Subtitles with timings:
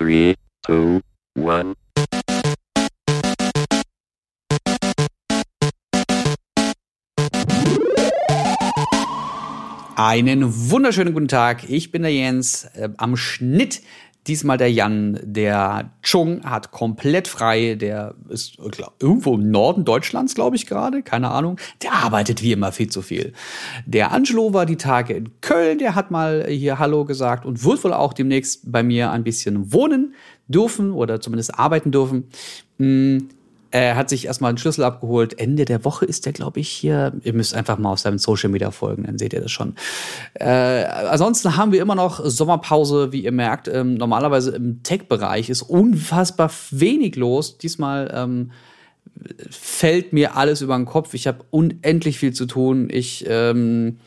[0.00, 1.02] Three, two,
[1.36, 1.74] one.
[9.96, 11.68] Einen wunderschönen guten Tag.
[11.68, 12.64] Ich bin der Jens.
[12.64, 13.82] Äh, am Schnitt
[14.26, 15.18] diesmal der Jan.
[15.22, 17.74] Der Chung hat komplett frei.
[17.74, 21.02] Der ist glaub, irgendwo im Norden Deutschlands, glaube ich, gerade.
[21.02, 21.58] Keine Ahnung.
[21.82, 23.32] Der arbeitet wie immer viel zu viel.
[23.86, 25.78] Der Angelo war die Tage in Köln.
[25.78, 29.72] Der hat mal hier Hallo gesagt und wird wohl auch demnächst bei mir ein bisschen
[29.72, 30.14] wohnen
[30.48, 32.28] dürfen oder zumindest arbeiten dürfen.
[33.72, 35.38] Er hat sich erstmal einen Schlüssel abgeholt.
[35.38, 37.12] Ende der Woche ist er, glaube ich, hier.
[37.22, 39.76] Ihr müsst einfach mal auf seinem Social Media folgen, dann seht ihr das schon.
[40.34, 43.68] Äh, ansonsten haben wir immer noch Sommerpause, wie ihr merkt.
[43.68, 47.58] Ähm, normalerweise im Tech-Bereich ist unfassbar wenig los.
[47.58, 48.50] Diesmal ähm,
[49.50, 51.14] fällt mir alles über den Kopf.
[51.14, 52.88] Ich habe unendlich viel zu tun.
[52.90, 53.98] Ich ähm,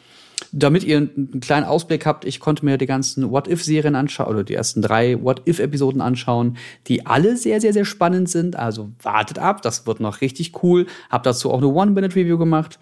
[0.52, 4.54] damit ihr einen kleinen Ausblick habt, ich konnte mir die ganzen What-If-Serien anschauen, oder die
[4.54, 6.58] ersten drei What-If-Episoden anschauen,
[6.88, 8.56] die alle sehr, sehr, sehr spannend sind.
[8.56, 10.86] Also wartet ab, das wird noch richtig cool.
[11.10, 12.80] Hab dazu auch eine One-Minute-Review gemacht.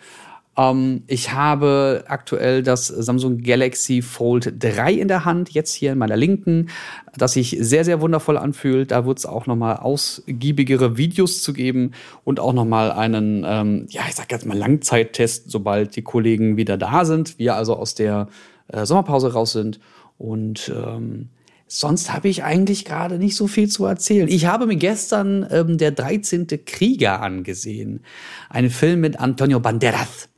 [0.61, 5.97] Ähm, ich habe aktuell das Samsung Galaxy Fold 3 in der Hand, jetzt hier in
[5.97, 6.69] meiner linken,
[7.17, 8.91] das sich sehr, sehr wundervoll anfühlt.
[8.91, 11.91] Da wird es auch nochmal ausgiebigere Videos zu geben
[12.23, 16.77] und auch nochmal einen, ähm, ja, ich sag jetzt mal Langzeittest, sobald die Kollegen wieder
[16.77, 18.27] da sind, wir also aus der
[18.67, 19.79] äh, Sommerpause raus sind.
[20.17, 21.29] Und ähm,
[21.67, 24.27] sonst habe ich eigentlich gerade nicht so viel zu erzählen.
[24.27, 26.47] Ich habe mir gestern ähm, der 13.
[26.65, 28.01] Krieger angesehen.
[28.49, 30.30] Ein Film mit Antonio Banderas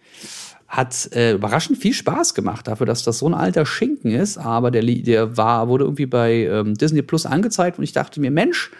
[0.73, 4.39] hat äh, überraschend viel Spaß gemacht dafür, dass das so ein alter Schinken ist.
[4.39, 8.31] Aber der, der war, wurde irgendwie bei ähm, Disney Plus angezeigt und ich dachte mir,
[8.31, 8.71] Mensch,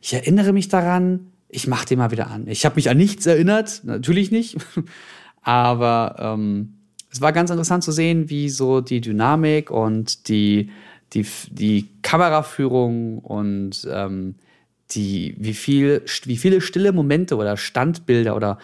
[0.00, 2.46] ich erinnere mich daran, ich mache den mal wieder an.
[2.48, 4.56] Ich habe mich an nichts erinnert, natürlich nicht.
[5.42, 6.78] Aber ähm,
[7.12, 10.70] es war ganz interessant zu sehen, wie so die Dynamik und die,
[11.12, 14.36] die, die Kameraführung und ähm,
[14.92, 18.58] die, wie, viel, wie viele stille Momente oder Standbilder oder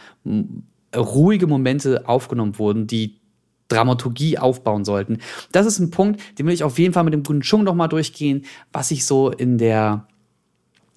[0.95, 3.21] ruhige Momente aufgenommen wurden, die
[3.69, 5.19] Dramaturgie aufbauen sollten.
[5.53, 7.75] Das ist ein Punkt, den will ich auf jeden Fall mit dem guten Chung noch
[7.75, 10.07] mal durchgehen, was ich so in der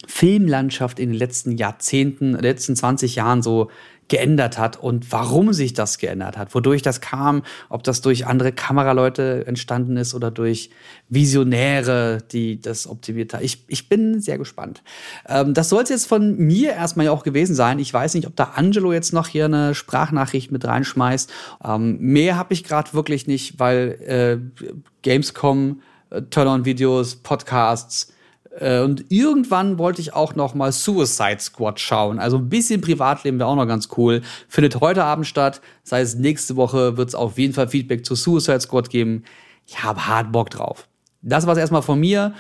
[0.08, 3.70] Filmlandschaft in den letzten Jahrzehnten, letzten 20 Jahren so
[4.08, 8.52] geändert hat und warum sich das geändert hat, wodurch das kam, ob das durch andere
[8.52, 10.70] Kameraleute entstanden ist oder durch
[11.10, 13.44] Visionäre, die das optimiert haben.
[13.44, 14.84] Ich, ich bin sehr gespannt.
[15.28, 17.80] Ähm, das soll es jetzt von mir erstmal ja auch gewesen sein.
[17.80, 21.32] Ich weiß nicht, ob da Angelo jetzt noch hier eine Sprachnachricht mit reinschmeißt.
[21.64, 24.72] Ähm, mehr habe ich gerade wirklich nicht, weil äh,
[25.02, 28.14] Gamescom, äh, Turn-on-Videos, Podcasts,
[28.60, 32.20] und irgendwann wollte ich auch noch mal Suicide Squad schauen.
[32.20, 34.22] Also ein bisschen Privatleben wäre auch noch ganz cool.
[34.48, 35.60] Findet heute Abend statt.
[35.84, 39.24] Das heißt, nächste Woche wird es auf jeden Fall Feedback zu Suicide Squad geben.
[39.66, 40.88] Ich habe hart Bock drauf.
[41.24, 42.34] Das war's erstmal von mir.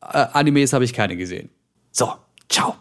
[0.00, 1.50] Äh, Animes habe ich keine gesehen.
[1.92, 2.12] So,
[2.48, 2.74] ciao.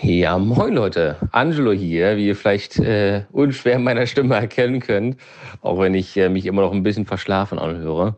[0.00, 5.16] Ja, moin Leute, Angelo hier, wie ihr vielleicht äh, unschwer meiner Stimme erkennen könnt,
[5.60, 8.16] auch wenn ich äh, mich immer noch ein bisschen verschlafen anhöre.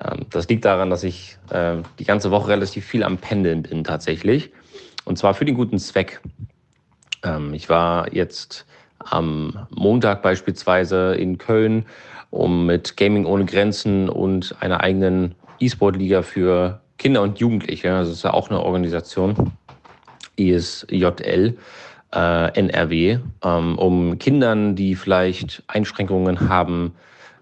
[0.00, 3.84] Ähm, das liegt daran, dass ich äh, die ganze Woche relativ viel am Pendeln bin
[3.84, 4.50] tatsächlich.
[5.04, 6.20] Und zwar für den guten Zweck.
[7.22, 8.66] Ähm, ich war jetzt
[8.98, 11.86] am Montag beispielsweise in Köln,
[12.30, 18.22] um mit Gaming ohne Grenzen und einer eigenen E-Sport-Liga für Kinder und Jugendliche, das ist
[18.22, 19.52] ja auch eine Organisation,
[20.36, 21.56] ISJL,
[22.14, 26.94] äh, NRW, ähm, um Kindern, die vielleicht Einschränkungen haben,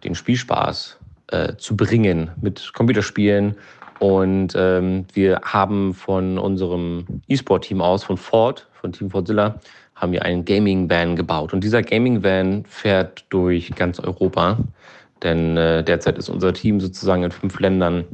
[0.02, 0.99] den Spielspaß
[1.30, 3.56] äh, zu bringen mit Computerspielen.
[3.98, 9.60] Und ähm, wir haben von unserem E-Sport-Team aus, von Ford, von Team Fordzilla,
[9.94, 11.52] haben wir einen Gaming-Van gebaut.
[11.52, 14.58] Und dieser Gaming-Van fährt durch ganz Europa.
[15.22, 18.06] Denn äh, derzeit ist unser Team sozusagen in fünf Ländern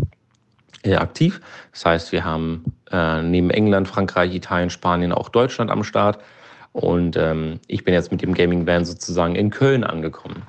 [0.82, 1.41] äh, aktiv.
[1.72, 6.19] Das heißt, wir haben äh, neben England, Frankreich, Italien, Spanien auch Deutschland am Start.
[6.72, 10.43] Und ähm, ich bin jetzt mit dem Gaming Van sozusagen in Köln angekommen.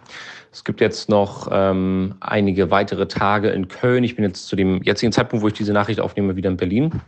[0.52, 4.04] Es gibt jetzt noch ähm, einige weitere Tage in Köln.
[4.04, 7.02] Ich bin jetzt zu dem jetzigen Zeitpunkt, wo ich diese Nachricht aufnehme, wieder in Berlin.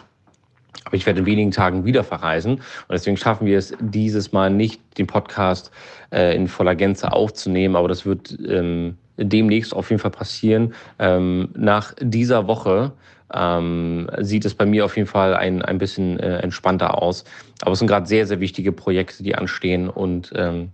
[0.85, 2.55] Aber ich werde in wenigen Tagen wieder verreisen.
[2.55, 5.71] Und deswegen schaffen wir es dieses Mal nicht, den Podcast
[6.11, 7.75] äh, in voller Gänze aufzunehmen.
[7.75, 10.73] Aber das wird ähm, demnächst auf jeden Fall passieren.
[10.97, 12.93] Ähm, nach dieser Woche
[13.33, 17.23] ähm, sieht es bei mir auf jeden Fall ein, ein bisschen äh, entspannter aus.
[17.61, 19.89] Aber es sind gerade sehr, sehr wichtige Projekte, die anstehen.
[19.89, 20.69] Und ähm,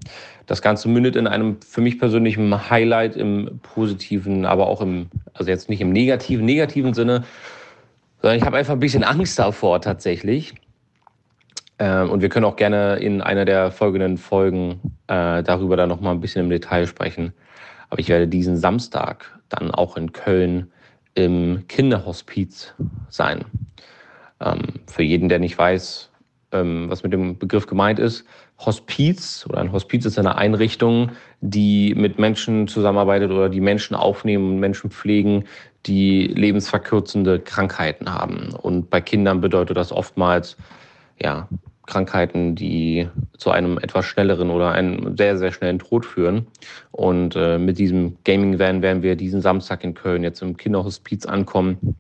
[0.46, 5.50] das Ganze mündet in einem für mich persönlichen Highlight im positiven, aber auch im, also
[5.50, 7.24] jetzt nicht im negativen, negativen Sinne,
[8.22, 10.56] sondern ich habe einfach ein bisschen Angst davor tatsächlich.
[11.78, 16.14] Ähm, und wir können auch gerne in einer der folgenden Folgen äh, darüber dann nochmal
[16.14, 17.34] ein bisschen im Detail sprechen.
[17.90, 20.72] Aber ich werde diesen Samstag dann auch in Köln
[21.16, 22.74] im Kinderhospiz
[23.10, 23.46] sein.
[24.40, 26.12] Ähm, für jeden, der nicht weiß,
[26.52, 28.26] ähm, was mit dem Begriff gemeint ist,
[28.60, 34.52] Hospiz oder ein Hospiz ist eine Einrichtung, die mit Menschen zusammenarbeitet oder die Menschen aufnehmen
[34.52, 35.46] und Menschen pflegen,
[35.86, 38.54] die lebensverkürzende Krankheiten haben.
[38.54, 40.56] Und bei Kindern bedeutet das oftmals
[41.22, 41.48] ja,
[41.86, 46.48] Krankheiten, die zu einem etwas schnelleren oder einem sehr, sehr schnellen Tod führen.
[46.92, 51.26] Und äh, mit diesem Gaming Van werden wir diesen Samstag in Köln jetzt im Kinderhospiz
[51.26, 51.96] ankommen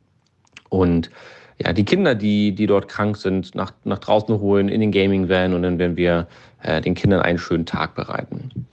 [0.69, 1.09] und
[1.57, 5.29] ja, die Kinder, die, die dort krank sind, nach, nach draußen holen in den Gaming
[5.29, 6.27] Van und dann werden wir
[6.61, 8.67] äh, den Kindern einen schönen Tag bereiten.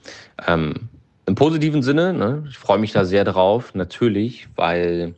[0.47, 0.89] Ähm,
[1.25, 5.13] Im positiven Sinne, ne, ich freue mich da sehr drauf, natürlich, weil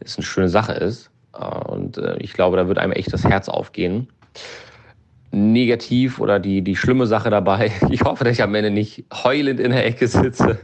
[0.00, 1.10] es eine schöne Sache ist.
[1.32, 4.08] Und äh, ich glaube, da wird einem echt das Herz aufgehen.
[5.30, 9.60] Negativ oder die, die schlimme Sache dabei, ich hoffe, dass ich am Ende nicht heulend
[9.60, 10.58] in der Ecke sitze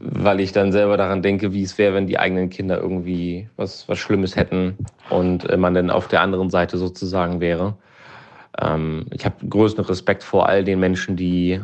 [0.00, 3.88] weil ich dann selber daran denke, wie es wäre, wenn die eigenen Kinder irgendwie was,
[3.88, 4.76] was Schlimmes hätten
[5.10, 7.76] und man dann auf der anderen Seite sozusagen wäre.
[8.60, 11.60] Ähm, ich habe größten Respekt vor all den Menschen, die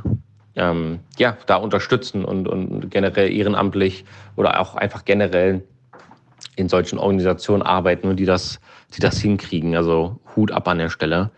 [0.57, 4.05] ähm, ja, da unterstützen und, und generell ehrenamtlich
[4.37, 5.63] oder auch einfach generell
[6.57, 8.61] in solchen Organisationen arbeiten und die das,
[8.97, 9.77] die das hinkriegen.
[9.77, 11.31] Also Hut ab an der Stelle.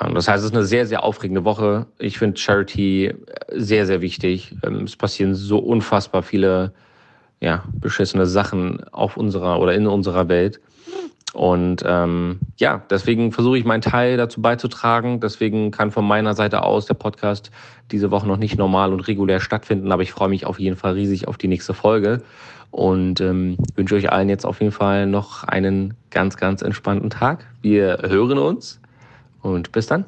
[0.00, 1.86] Ähm, das heißt, es ist eine sehr, sehr aufregende Woche.
[1.98, 3.14] Ich finde Charity
[3.52, 4.56] sehr, sehr wichtig.
[4.62, 6.72] Ähm, es passieren so unfassbar viele
[7.40, 10.60] ja, beschissene Sachen auf unserer oder in unserer Welt.
[11.32, 15.20] Und ähm, ja, deswegen versuche ich meinen Teil dazu beizutragen.
[15.20, 17.50] Deswegen kann von meiner Seite aus der Podcast
[17.90, 20.94] diese Woche noch nicht normal und regulär stattfinden, aber ich freue mich auf jeden Fall
[20.94, 22.22] riesig auf die nächste Folge
[22.70, 27.46] und ähm, wünsche euch allen jetzt auf jeden Fall noch einen ganz, ganz entspannten Tag.
[27.62, 28.80] Wir hören uns
[29.42, 30.04] und bis dann.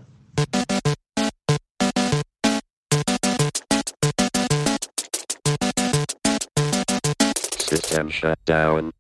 [7.69, 8.93] System shut down.